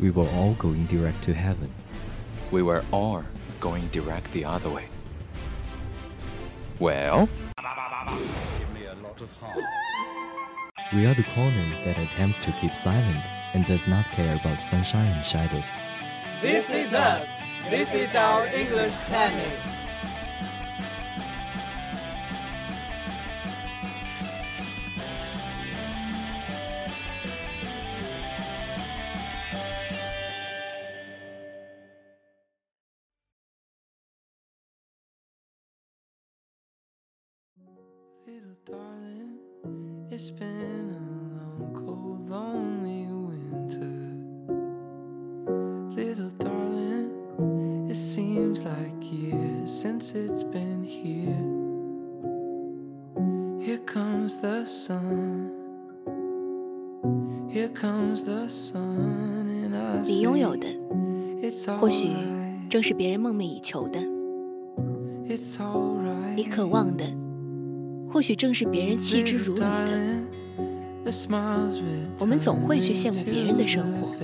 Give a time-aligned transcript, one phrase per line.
[0.00, 1.72] We were all going direct to heaven.
[2.50, 3.24] We were all
[3.60, 4.86] going direct the other way.
[6.78, 7.28] Well,
[10.92, 15.06] We are the corner that attempts to keep silent and does not care about sunshine
[15.06, 15.78] and shadows.
[16.42, 17.30] This is us.
[17.70, 19.81] This is our English planet.
[53.86, 55.50] Comes the sun.
[57.48, 60.66] Here comes the sun, and I 你拥有的
[61.42, 62.68] ，it's 或许 alright.
[62.70, 64.00] 正是别人梦寐以求的
[65.28, 66.34] ；It's alright.
[66.34, 67.04] 你渴望的，
[68.08, 70.22] 或许正是别人弃之如履的。
[72.18, 74.14] 我们总会去羡慕别人的生活，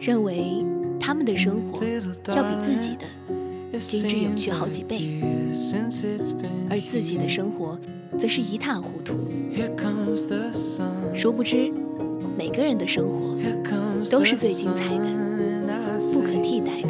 [0.00, 0.64] 认为
[0.98, 1.84] 他们的生活
[2.34, 5.20] 要比自己的精致有趣好几倍，
[6.70, 7.78] 而自己的生活
[8.17, 9.15] 则是一塌糊涂。
[11.13, 11.71] 殊不知，
[12.37, 13.37] 每个人的生活
[14.09, 15.05] 都是最精彩的，
[16.13, 16.89] 不可替代的。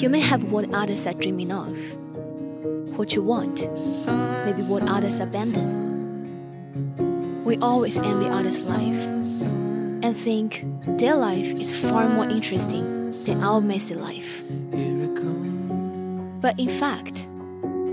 [0.00, 1.78] You may have what others are dreaming of.
[2.96, 3.68] What you want,
[4.44, 5.82] maybe what others abandon.
[7.44, 9.04] We always envy others' life
[10.02, 10.64] and think
[10.96, 14.44] their life is far more interesting than our messy life.
[16.40, 17.27] But in fact,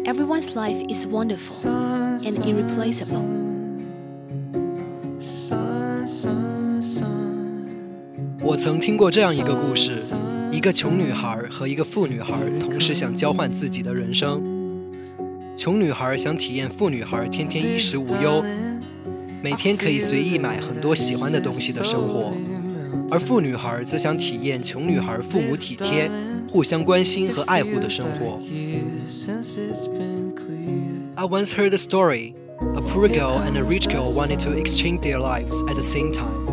[0.06, 3.24] everyone's life is wonderful and irreplaceable.
[8.40, 10.14] 我曾听过这样一个故事：
[10.52, 14.40] 一个穷女孩和一个富女孩同时想交换自己的人生。
[15.56, 18.44] 穷女孩想体验富女孩天天衣食无忧，
[19.42, 22.32] 每天可以随意买很多喜欢的东西的生活，
[23.09, 26.09] 而富女孩则想体验穷女孩父母体贴、
[26.49, 28.39] 互相关心和爱护的生活。
[31.15, 32.33] I once heard a story.
[32.75, 36.11] A poor girl and a rich girl wanted to exchange their lives at the same
[36.13, 36.45] time.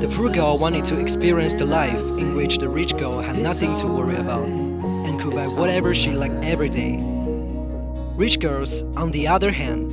[0.00, 3.74] The poor girl wanted to experience the life in which the rich girl had nothing
[3.76, 7.00] to worry about and could buy whatever she liked every day.
[8.16, 9.92] Rich girls, on the other hand,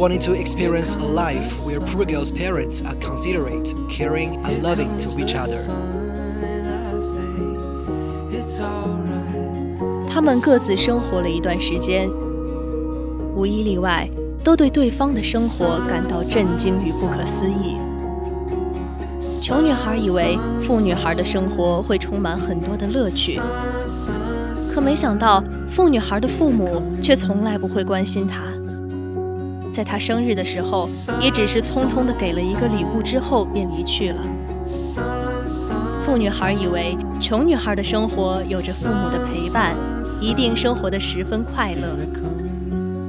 [0.00, 5.10] wanting to experience a life where poor girls' parents are considerate, caring, and loving to
[5.20, 5.60] each other.
[10.08, 12.08] 他们各自生活了一段时间，
[13.36, 14.08] 无一例外，
[14.42, 17.76] 都对对方的生活感到震惊与不可思议。
[19.42, 23.38] 穷女孩以为富女孩的生活会充满很多的乐趣，
[24.72, 28.44] 可没想到富女孩的父母却从来不会关心她。
[29.70, 30.88] 在她生日的时候，
[31.20, 34.22] 也只是匆匆地给了一个礼物之后便离去了。
[36.02, 39.76] 富女孩以为穷女孩的生活有着父母的陪伴，
[40.20, 41.96] 一定生活的十分快乐。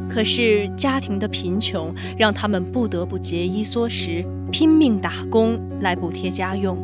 [0.07, 6.77] 可是家庭的贫穷让他们不得不节衣缩食，拼命打工来补贴家用。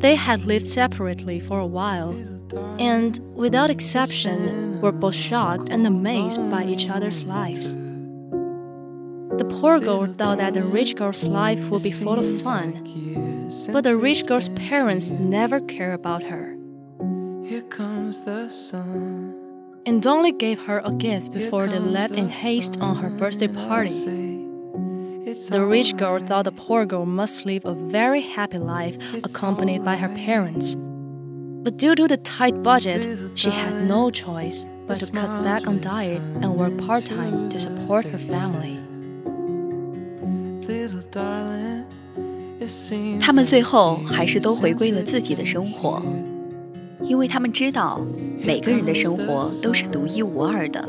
[0.00, 2.12] They had lived separately for a while,
[2.78, 7.74] and without exception, were both shocked and amazed by each other's lives.
[9.38, 12.82] The poor girl thought that the rich girl's life would be full of fun,
[13.70, 16.56] but the rich girl's parents never cared about her.
[17.44, 19.34] Here comes the sun.
[19.84, 23.92] And only gave her a gift before they left in haste on her birthday party.
[25.50, 29.96] The rich girl thought the poor girl must live a very happy life accompanied by
[29.96, 30.76] her parents.
[31.65, 35.79] But due to the tight budget, she had no choice but to cut back on
[35.79, 38.79] diet and work part time to support her family.
[43.19, 46.01] 他们最后还是都回归了自己的生活，
[47.03, 47.99] 因为他们知道
[48.43, 50.87] 每个人的生活都是独一无二的。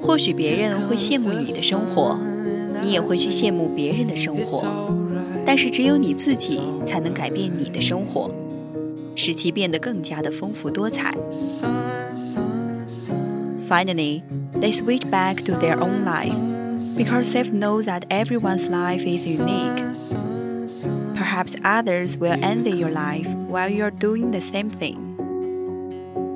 [0.00, 2.18] 或许别人会羡慕你的生活，
[2.82, 4.62] 你也会去羡慕别人的生活，
[5.44, 8.30] 但是只有你自己才能改变你的生活，
[9.14, 11.14] 使其变得更加的丰富多彩。
[13.68, 14.22] Finally,
[14.54, 16.34] they switch back to their own life
[16.96, 19.80] because they know that everyone's life is unique.
[21.14, 25.10] Perhaps others will envy your life while you're doing the same thing.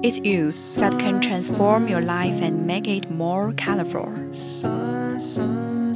[0.05, 4.13] It's you that can transform your life and make it more colorful.
[4.33, 5.95] Sun, sun,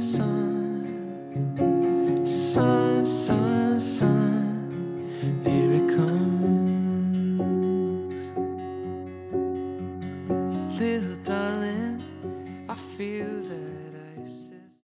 [2.25, 4.42] sun, sun,
[13.04, 14.78] Feel that ISIS.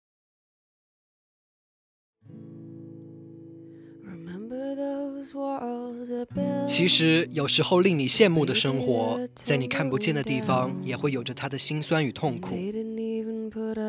[4.05, 6.67] Remember those walls are built.
[6.69, 12.55] 其实，有时候令你羡慕的生活，在你看不见的地方，也会有着它的辛酸与痛苦。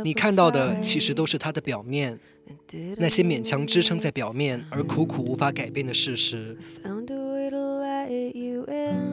[0.04, 2.20] 你看到的，其实都是它的表面，
[2.98, 6.58] 那些勉强支撑在表面而苦苦无法改变的事实。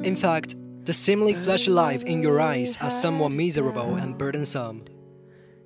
[0.02, 0.54] In fact,
[0.84, 4.80] the seemingly flashy life in your eyes are somewhat miserable and burdensome.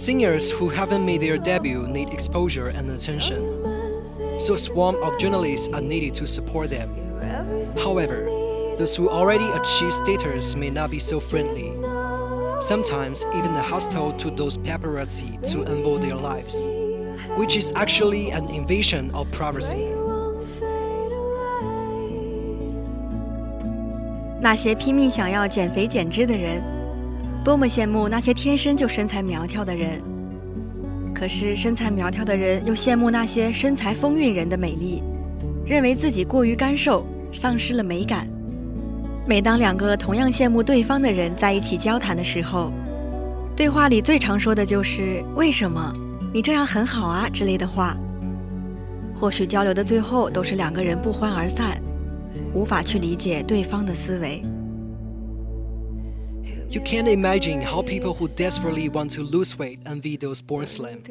[0.00, 3.40] Singers who haven't made their debut need exposure and attention,
[4.38, 6.90] so a swarm of journalists are needed to support them.
[7.78, 8.26] However,
[8.76, 11.72] those who already achieve status may not be so friendly.
[12.60, 16.68] Sometimes even hostile to those paparazzi to unfold their lives,
[17.36, 19.86] which is actually an invasion of privacy.
[24.38, 26.62] 那些拼命想要减肥减脂的人，
[27.43, 29.99] 多么羡慕那些天生就身材苗条的人。
[31.13, 35.03] 可是身材苗条的人又羡慕那些身材丰韵人的美丽，
[35.65, 38.27] 认为自己过于干瘦，丧失了美感。
[39.25, 42.71] 每当两个同样羡慕对方的人在一起交谈的时候，
[43.55, 45.93] 对话里最常说的就是“为什么
[46.33, 47.95] 你这样很好啊”之类的话。
[49.13, 51.79] 或许交流的最后都是两个人不欢而散，
[52.53, 54.43] 无法去理解对方的思维。
[56.71, 61.03] You can't imagine how people who desperately want to lose weight envy those born slim.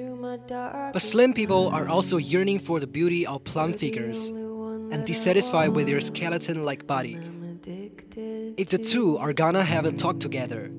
[0.49, 5.87] But slim people are also yearning for the beauty of plump figures and dissatisfied with
[5.87, 7.19] their skeleton like body.
[8.57, 10.71] If the two are gonna have a talk together,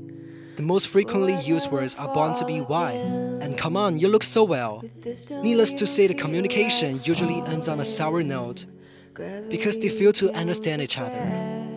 [0.55, 4.23] the most frequently used words are bound to be why and come on, you look
[4.23, 4.83] so well.
[5.43, 8.65] Needless to say, the communication usually ends on a sour note
[9.47, 11.69] because they fail to understand each other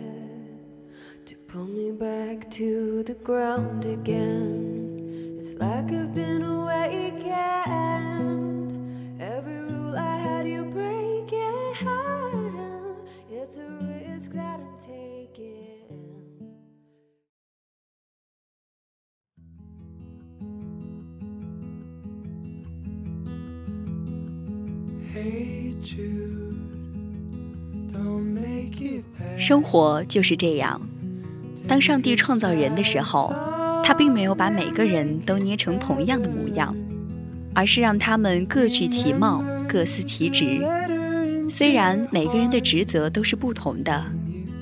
[1.94, 5.36] Pull me back to the ground again.
[5.38, 7.22] It's like I've been awakened.
[9.22, 11.76] Every rule I had you breaking.
[13.30, 15.86] It's a risk that I'm taking.
[25.12, 26.56] Hey Jude,
[27.92, 29.38] don't make it bad.
[29.38, 30.93] 生活就是这样。
[31.67, 33.33] 当上帝创造人的时候，
[33.83, 36.75] 他并没有把每个人都捏成同样的模样，
[37.53, 40.61] 而是让他们各具其貌，各司其职。
[41.49, 44.05] 虽然每个人的职责都是不同的，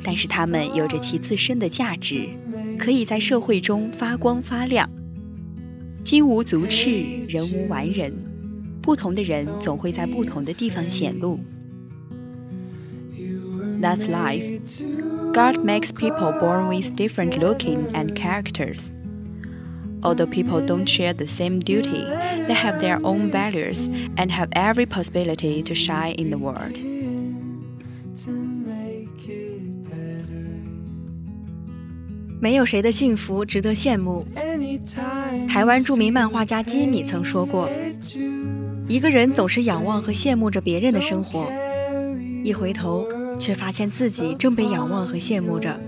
[0.03, 2.27] 但是他们有着其自身的价值，
[2.77, 4.89] 可以在社会中发光发亮。
[6.03, 8.13] 金无足赤，人无完人，
[8.81, 11.39] 不同的人总会在不同的地方显露。
[13.81, 14.59] That's life.
[15.33, 18.93] God makes people born with different looking and characters.
[20.03, 22.05] Although people don't share the same duty,
[22.45, 26.73] they have their own values and have every possibility to shine in the world.
[32.39, 34.27] 《没有谁的幸福值得羡慕》。
[35.47, 37.67] 台湾著名漫画家几米曾说过
[38.87, 41.47] ：“一个人总是仰望和羡慕着别人的生活，
[42.43, 43.07] 一回头
[43.39, 45.79] 却发现自己正被仰望和羡慕着。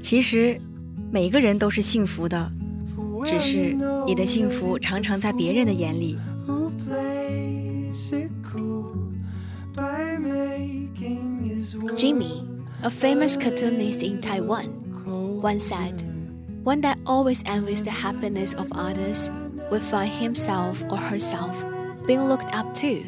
[0.00, 0.60] 其实，
[1.10, 2.52] 每个人都是幸福的，
[3.24, 3.76] 只是
[4.06, 6.16] 你的幸福常常在别人的眼里。”
[11.96, 12.44] Jimmy,
[12.82, 14.66] a famous cartoonist in Taiwan
[15.42, 16.04] once said,
[16.62, 19.30] One that always envies the happiness of others
[19.70, 21.64] will find himself or herself
[22.06, 23.04] being looked up to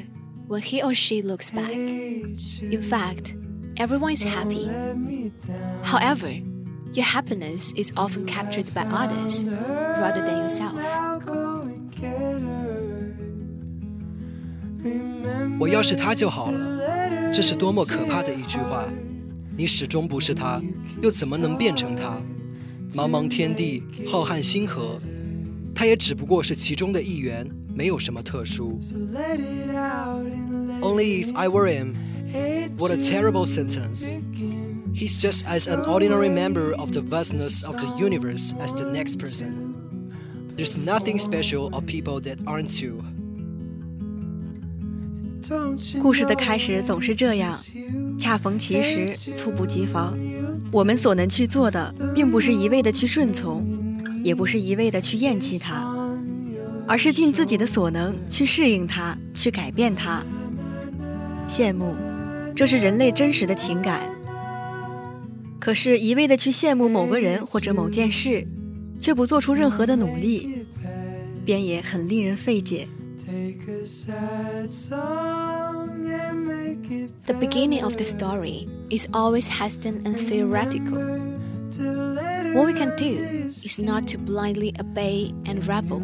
[0.47, 1.71] when he or she looks back.
[1.71, 3.35] In fact,
[3.77, 4.67] everyone is happy.
[5.83, 6.29] However,
[6.93, 9.49] your happiness is often captured by others
[9.99, 10.83] rather than yourself.
[15.59, 18.85] 我要是他就好了，这是多么可怕的一句话！
[19.55, 20.61] 你始终不是他，
[21.01, 22.17] 又怎么能变成他？
[22.93, 24.99] 茫茫天地，浩瀚星河，
[25.77, 28.79] 他也只不过是其中的一员，没有什么特殊。
[30.81, 31.95] Only if I were him,
[32.77, 34.13] what a terrible sentence.
[34.93, 39.17] He's just as an ordinary member of the vastness of the universe as the next
[39.17, 39.73] person.
[40.55, 43.03] There's nothing special of people that aren't you.
[45.99, 47.59] 故事的开始总是这样。
[48.19, 50.17] 恰逢其时，猝不及防。
[50.71, 53.65] 我们所能去做的，并不是一味的去顺从，
[54.22, 55.94] 也不是一味的去厌弃它，
[56.86, 60.22] 而是尽自己的所能去适应它，去改变它。
[61.48, 61.94] 羡慕，
[62.54, 64.10] 这是人类真实的情感。
[65.58, 68.46] 可是，一味的去羡慕某个人或者某件事，
[69.00, 70.66] 却不做出任何的努力，
[71.44, 72.88] 便也很令人费解。
[77.26, 80.98] The beginning of the story is always hesitant and theoretical.
[82.54, 83.18] What we can do
[83.68, 86.00] is not to blindly obey and rebel,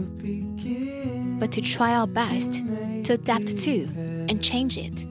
[1.41, 2.63] but to try our best
[3.05, 3.89] to adapt to
[4.29, 5.07] and change it.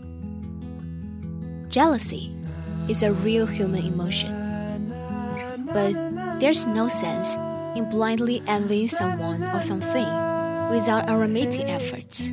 [1.69, 2.35] Jealousy
[2.87, 4.31] is a real human emotion,
[5.65, 5.93] but
[6.39, 7.35] there's no sense
[7.75, 10.05] in blindly envying someone or something
[10.69, 12.31] without our unremitting efforts.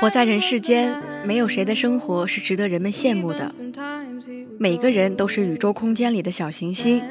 [0.00, 3.50] 活在人世间，没有谁的生活是值得人们羡慕的。
[4.58, 7.02] 每个人都是宇宙空间里的小行星，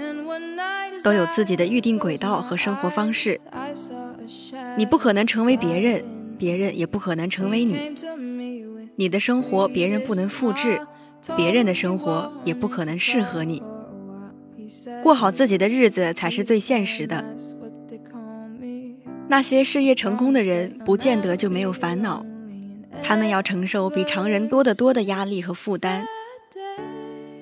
[1.03, 3.41] 都有自己的预定轨道和生活方式。
[4.77, 6.05] 你不可能成为别人，
[6.37, 7.95] 别人也不可能成为你。
[8.97, 10.79] 你的生活别人不能复制，
[11.35, 13.63] 别人的生活也不可能适合你。
[15.01, 17.23] 过好自己的日子才是最现实的。
[19.27, 22.25] 那些事业成功的人，不见得就没有烦恼，
[23.03, 26.05] 他们要承受比常人多得多的压力和负担。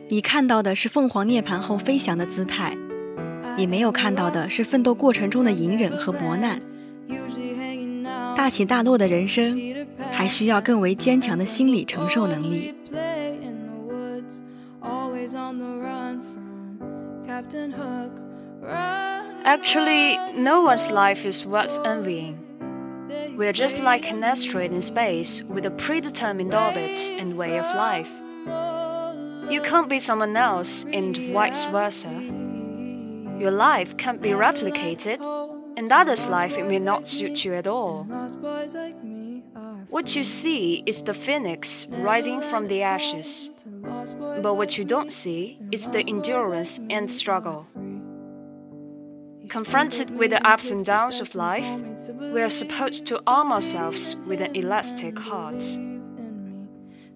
[0.10, 2.78] 你看到的是凤凰涅槃后飞翔的姿态，
[3.58, 6.60] 你没有看到的是奋斗过程中的隐忍和磨难。
[8.36, 9.60] 大起大落的人生，
[10.12, 12.74] 还需要更为坚强的心理承受能力。
[19.44, 22.44] Actually, no one's life is worth envying.
[23.38, 28.12] We're just like an asteroid in space with a predetermined orbit and way of life.
[29.51, 32.10] You can't be someone else, and vice versa.
[33.39, 35.20] Your life can't be replicated,
[35.77, 38.08] and others' life may not suit you at all.
[39.91, 43.51] What you see is the phoenix rising from the ashes,
[44.43, 47.67] but what you don't see is the endurance and struggle.
[49.49, 51.67] Confronted with the ups and downs of life,
[52.33, 55.62] we are supposed to arm ourselves with an elastic heart.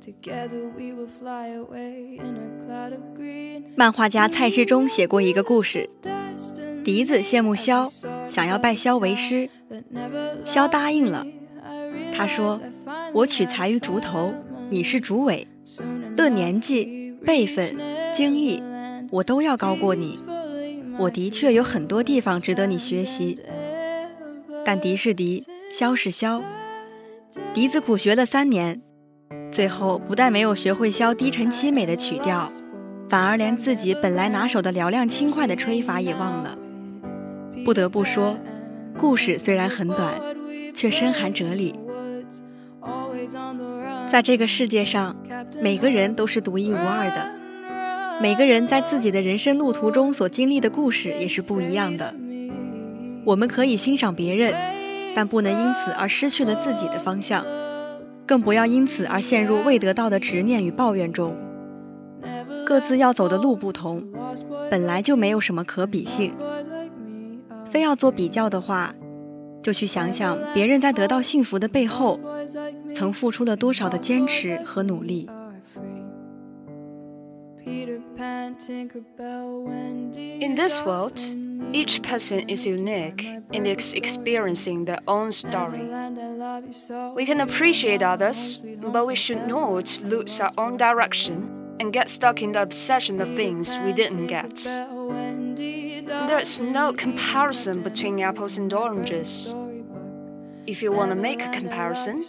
[0.00, 3.72] Together we will fly away in a cloud of green.
[3.74, 5.88] 漫画家蔡志忠写过一个故事，
[6.84, 7.88] 笛子羡慕萧，
[8.28, 9.48] 想要拜萧为师，
[10.44, 11.24] 萧答应了。
[12.15, 12.61] 他说
[13.13, 14.33] ：“我取材于竹头，
[14.69, 15.47] 你是竹尾，
[16.15, 17.75] 论年纪、辈分、
[18.13, 18.61] 经历，
[19.11, 20.19] 我都要高过你。
[20.99, 23.39] 我的确有很多地方值得你学习，
[24.65, 26.41] 但笛是笛，箫是箫。
[27.53, 28.81] 笛子苦学了三年。”
[29.51, 32.49] 最后不但没有学会箫低沉凄美的曲调，
[33.09, 36.57] 反而连自己本来拿手的嘹亮轻快的吹法也忘了。
[37.65, 38.37] 不得不说，
[38.97, 40.21] 故事虽然很短，
[40.73, 41.73] 却深含哲理。
[44.07, 45.15] 在这个世界上，
[45.61, 47.31] 每个人都是独一无二的，
[48.21, 52.13] 每个人在自己的人生路途中所经历的故事也是不一样的。
[53.23, 54.53] 我们可以欣赏别人，
[55.15, 57.45] 但不能因此而失去了自己的方向。
[58.25, 61.35] 更不要因此而陷入未得到的执念与抱怨中。
[62.65, 64.07] 各自要走的路不同，
[64.69, 66.33] 本来就没有什么可比性。
[67.69, 68.95] 非要做比较的话，
[69.62, 72.18] 就去想想别人在得到幸福的背后，
[72.94, 75.28] 曾付出了多少的坚持和努力。
[80.40, 81.18] In this world,
[81.72, 85.82] each person is unique and is experiencing their own story.
[87.14, 92.40] We can appreciate others, but we should not lose our own direction and get stuck
[92.40, 94.66] in the obsession of things we didn't get.
[96.11, 99.55] There's no comparison between apples and oranges.
[100.67, 102.23] If you want to make a comparison,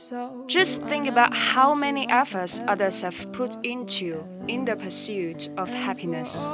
[0.46, 6.48] just think about how many efforts others have put into in the pursuit of happiness.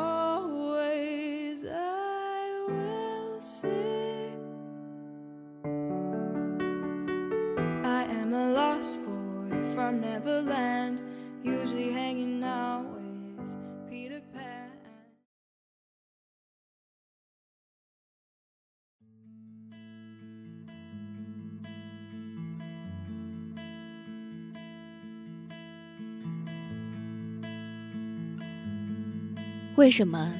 [29.78, 30.34] 为什么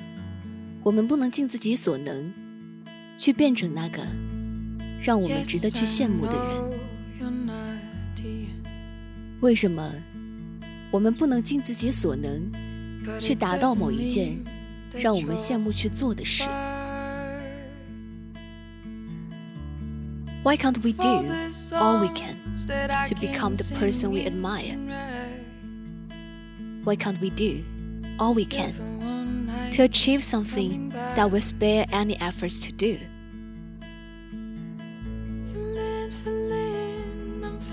[0.83, 2.33] 我们不能尽自己所能，
[3.17, 4.03] 去变成那个
[5.01, 6.51] 让我们值得去羡慕的人？
[9.41, 9.93] 为什么
[10.91, 12.51] 我们不能尽自己所能，
[13.21, 14.37] 去达到某一件
[14.93, 16.43] 让我们羡慕去做的事
[20.43, 21.25] ？Why can't we do
[21.77, 22.35] all we can
[23.09, 24.77] to become the person we admire?
[26.83, 27.63] Why can't we do
[28.19, 28.73] all we can
[29.73, 32.99] to achieve something that we spare any efforts to do?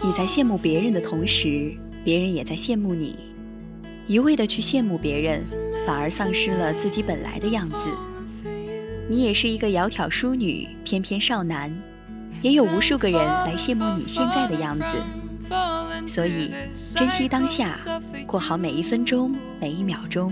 [0.02, 3.16] 你在羡慕别人的同时，别人也在羡慕你。
[4.08, 5.44] 一味的去羡慕别人，
[5.88, 7.90] 反而丧失了自己本来的样子。
[9.10, 11.76] 你也是一个窈窕淑女，翩翩少男，
[12.42, 14.86] 也有无数个人来羡慕你现在的样子。
[16.08, 16.52] 所以，
[16.96, 17.80] 珍惜当下，
[18.28, 20.32] 过好每一分钟、每一秒钟，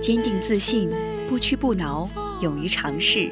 [0.00, 0.90] 坚定自信，
[1.28, 2.08] 不屈不挠，
[2.40, 3.30] 勇于尝试。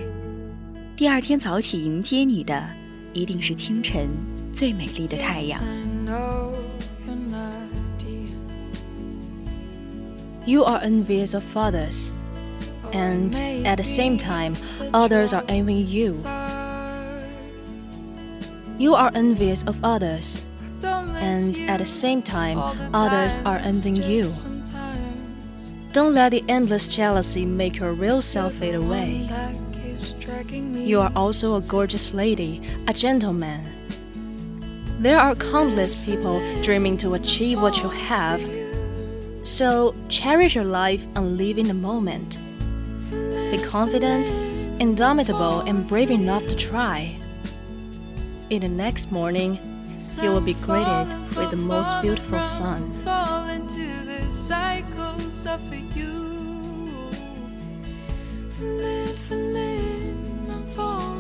[0.97, 2.63] 第二天早起迎接你的，
[3.13, 4.11] 一定是清晨。
[4.53, 5.61] 最美丽的太阳。
[10.47, 12.13] You are envious of others,
[12.93, 13.33] and
[13.65, 14.55] at the same time,
[14.93, 16.15] others are envying you.
[18.79, 20.39] You are envious of others,
[20.81, 22.59] and at the same time,
[22.93, 24.31] others are envying you.
[25.97, 29.27] Don't let the endless jealousy make your real self fade away.
[30.75, 33.65] You are also a gorgeous lady, a gentleman.
[35.01, 38.45] There are countless people dreaming to achieve what you have.
[39.43, 42.37] So cherish your life and live in the moment.
[43.11, 44.29] Be confident,
[44.79, 47.17] indomitable, and brave enough to try.
[48.51, 49.59] In the next morning,
[50.21, 52.93] you will be greeted with the most beautiful sun
[55.47, 56.13] suffer you.
[58.51, 61.16] Falling, falling, I'm falling.